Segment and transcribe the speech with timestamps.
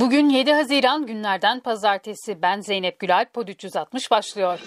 [0.00, 2.42] Bugün 7 Haziran günlerden pazartesi.
[2.42, 4.60] Ben Zeynep Gülay, Pod 360 başlıyor.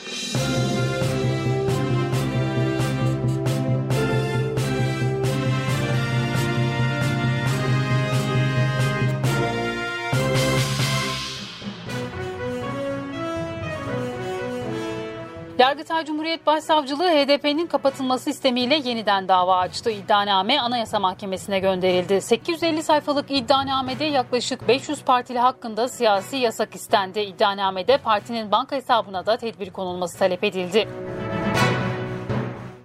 [15.63, 19.91] Yargıtay Cumhuriyet Başsavcılığı HDP'nin kapatılması istemiyle yeniden dava açtı.
[19.91, 22.21] İddianame Anayasa Mahkemesi'ne gönderildi.
[22.21, 27.19] 850 sayfalık iddianamede yaklaşık 500 partili hakkında siyasi yasak istendi.
[27.19, 30.87] İddianamede partinin banka hesabına da tedbir konulması talep edildi.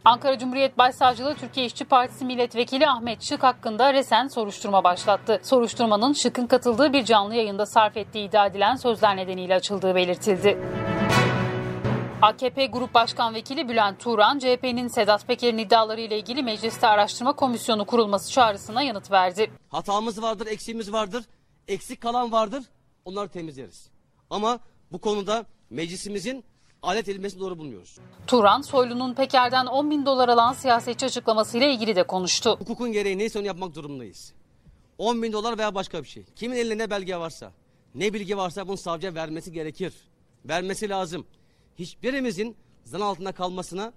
[0.05, 5.41] Ankara Cumhuriyet Başsavcılığı Türkiye İşçi Partisi Milletvekili Ahmet Şık hakkında resen soruşturma başlattı.
[5.42, 10.58] Soruşturmanın Şık'ın katıldığı bir canlı yayında sarf ettiği iddia edilen sözler nedeniyle açıldığı belirtildi.
[12.22, 17.84] AKP Grup Başkan Vekili Bülent Turan, CHP'nin Sedat Peker'in iddiaları ile ilgili mecliste araştırma komisyonu
[17.86, 19.50] kurulması çağrısına yanıt verdi.
[19.68, 21.24] Hatamız vardır, eksiğimiz vardır,
[21.68, 22.64] eksik kalan vardır,
[23.04, 23.91] onları temizleriz.
[24.30, 24.58] Ama
[24.92, 26.44] bu konuda meclisimizin
[26.83, 27.98] alet edilmesini doğru bulmuyoruz.
[28.27, 32.56] Turan, Soylu'nun Peker'den 10 bin dolar alan siyasetçi açıklamasıyla ilgili de konuştu.
[32.58, 34.32] Hukukun gereği neyse onu yapmak durumundayız.
[34.98, 36.25] 10 bin dolar veya başka bir şey.
[36.36, 37.53] Kimin elinde ne belge varsa,
[37.94, 39.94] ne bilgi varsa bunu savcıya vermesi gerekir.
[40.44, 41.27] Vermesi lazım
[41.79, 43.93] hiçbirimizin zan altında kalmasına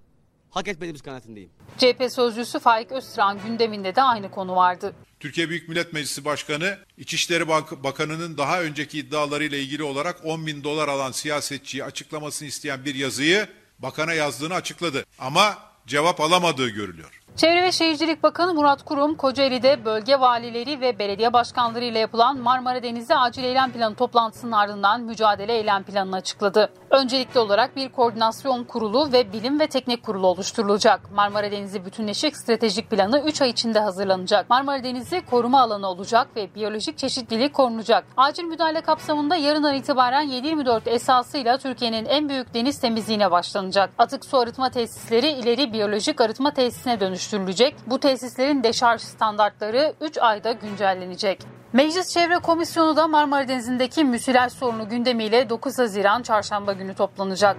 [0.50, 1.50] hak etmediğimiz kanaatindeyim.
[1.78, 4.96] CHP sözcüsü Faik Öztürk'ün gündeminde de aynı konu vardı.
[5.20, 10.64] Türkiye Büyük Millet Meclisi Başkanı İçişleri Bank Bakanı'nın daha önceki iddialarıyla ilgili olarak 10 bin
[10.64, 13.48] dolar alan siyasetçiyi açıklamasını isteyen bir yazıyı
[13.80, 15.06] bakana yazdığını açıkladı.
[15.20, 17.21] Ama cevap alamadığı görülüyor.
[17.36, 22.84] Çevre ve Şehircilik Bakanı Murat Kurum, Kocaeli'de bölge valileri ve belediye başkanları ile yapılan Marmara
[22.84, 26.70] Denizi Acil Eylem Planı toplantısının ardından mücadele eylem planını açıkladı.
[26.90, 31.12] Öncelikli olarak bir koordinasyon kurulu ve bilim ve teknik kurulu oluşturulacak.
[31.12, 34.50] Marmara Denizi Bütünleşik Stratejik Planı 3 ay içinde hazırlanacak.
[34.50, 38.06] Marmara Denizi koruma alanı olacak ve biyolojik çeşitlilik korunacak.
[38.18, 43.90] Acil müdahale kapsamında yarından itibaren 724 esasıyla Türkiye'nin en büyük deniz temizliğine başlanacak.
[43.98, 47.76] Atık su arıtma tesisleri ileri biyolojik arıtma tesisine dönüştürülecek dönüştürülecek.
[47.88, 51.40] Bu tesislerin deşarj standartları 3 ayda güncellenecek.
[51.74, 57.58] Meclis Çevre Komisyonu da Marmara Denizi'ndeki müsilaj sorunu gündemiyle 9 Haziran çarşamba günü toplanacak.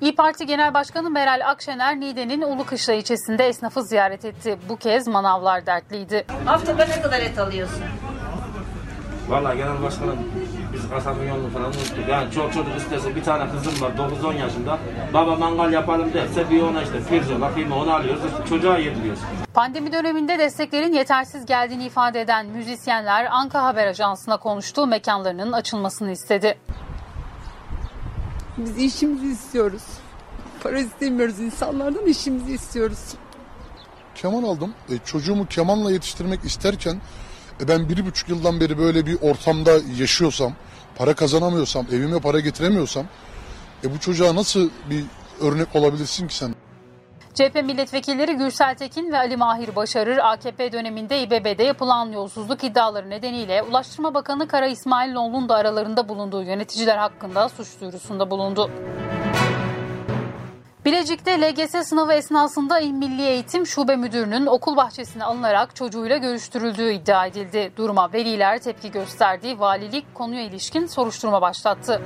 [0.00, 4.58] İyi Parti Genel Başkanı Meral Akşener Niğde'nin Ulukışla ilçesinde esnafı ziyaret etti.
[4.68, 6.26] Bu kez manavlar dertliydi.
[6.44, 7.82] Haftada ne kadar et alıyorsun?
[9.28, 10.16] Valla genel başkanım
[10.72, 12.08] biz kasabın yolunu falan unuttuk.
[12.10, 14.78] Yani çok çocuk isterse bir tane kızım var 9-10 yaşında.
[15.14, 18.24] Baba mangal yapalım derse bir ona işte pirzola kıyma onu alıyoruz.
[18.24, 19.20] İşte çocuğa yediriyoruz.
[19.54, 26.58] Pandemi döneminde desteklerin yetersiz geldiğini ifade eden müzisyenler Anka Haber Ajansı'na konuştuğu mekanlarının açılmasını istedi.
[28.58, 29.82] Biz işimizi istiyoruz.
[30.62, 32.98] Para istemiyoruz insanlardan işimizi istiyoruz.
[34.14, 34.74] Keman aldım.
[34.90, 37.00] E, çocuğumu kemanla yetiştirmek isterken
[37.60, 40.52] e, ben bir buçuk yıldan beri böyle bir ortamda yaşıyorsam,
[40.96, 43.06] para kazanamıyorsam, evime para getiremiyorsam
[43.84, 45.04] e, bu çocuğa nasıl bir
[45.40, 46.54] örnek olabilirsin ki sen?
[47.34, 53.62] CHP milletvekilleri Gürsel Tekin ve Ali Mahir Başarır AKP döneminde İBB'de yapılan yolsuzluk iddiaları nedeniyle
[53.62, 58.70] Ulaştırma Bakanı Kara İsmailoğlu'nun da aralarında bulunduğu yöneticiler hakkında suç duyurusunda bulundu.
[60.86, 67.26] Bilecik'te LGS sınavı esnasında İl Milli Eğitim Şube Müdürü'nün okul bahçesine alınarak çocuğuyla görüştürüldüğü iddia
[67.26, 67.72] edildi.
[67.76, 69.60] Duruma veliler tepki gösterdi.
[69.60, 72.02] Valilik konuya ilişkin soruşturma başlattı.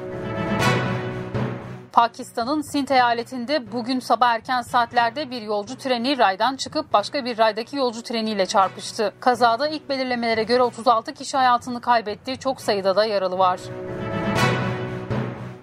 [1.93, 7.77] Pakistan'ın Sint eyaletinde bugün sabah erken saatlerde bir yolcu treni raydan çıkıp başka bir raydaki
[7.77, 9.13] yolcu treniyle çarpıştı.
[9.21, 13.61] Kazada ilk belirlemelere göre 36 kişi hayatını kaybetti, çok sayıda da yaralı var.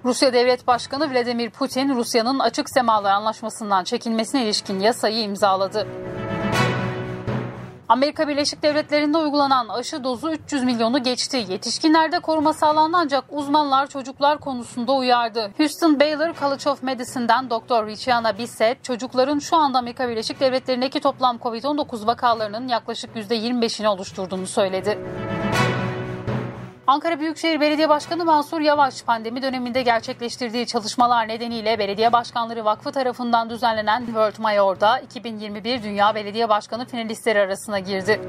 [0.08, 5.88] Rusya Devlet Başkanı Vladimir Putin, Rusya'nın açık semalar anlaşmasından çekilmesine ilişkin yasayı imzaladı.
[7.90, 11.46] Amerika Birleşik Devletleri'nde uygulanan aşı dozu 300 milyonu geçti.
[11.50, 15.52] Yetişkinlerde koruma sağlandı ancak uzmanlar çocuklar konusunda uyardı.
[15.58, 17.86] Houston Baylor College of Medicine'den Dr.
[17.88, 25.00] Richiana Bissett, çocukların şu anda Amerika Birleşik Devletleri'ndeki toplam COVID-19 vakalarının yaklaşık %25'ini oluşturduğunu söyledi.
[26.88, 33.50] Ankara Büyükşehir Belediye Başkanı Mansur Yavaş pandemi döneminde gerçekleştirdiği çalışmalar nedeniyle Belediye Başkanları Vakfı tarafından
[33.50, 38.22] düzenlenen World Mayor'da 2021 Dünya Belediye Başkanı finalistleri arasına girdi.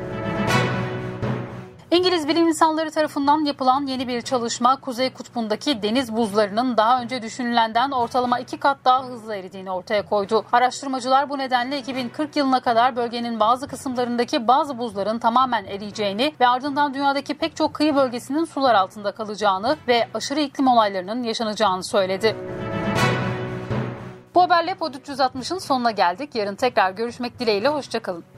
[1.90, 7.90] İngiliz bilim insanları tarafından yapılan yeni bir çalışma Kuzey Kutbu'ndaki deniz buzlarının daha önce düşünülenden
[7.90, 10.44] ortalama iki kat daha hızlı eridiğini ortaya koydu.
[10.52, 16.94] Araştırmacılar bu nedenle 2040 yılına kadar bölgenin bazı kısımlarındaki bazı buzların tamamen eriyeceğini ve ardından
[16.94, 22.36] dünyadaki pek çok kıyı bölgesinin sular altında kalacağını ve aşırı iklim olaylarının yaşanacağını söyledi.
[24.34, 26.34] Bu haberle Pod 360'ın sonuna geldik.
[26.34, 27.68] Yarın tekrar görüşmek dileğiyle.
[27.68, 28.37] Hoşçakalın.